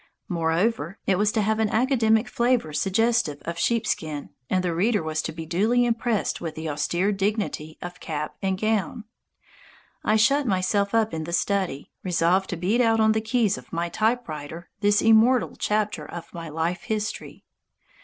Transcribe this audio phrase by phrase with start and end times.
[0.27, 5.21] Moreover, it was to have an academic flavour suggestive of sheepskin, and the reader was
[5.21, 9.03] to be duly impressed with the austere dignity of cap and gown.
[10.03, 13.71] I shut myself up in the study, resolved to beat out on the keys of
[13.71, 17.45] my typewriter this immortal chapter of my life history.